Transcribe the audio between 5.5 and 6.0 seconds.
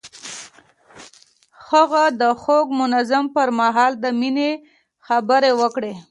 وکړې.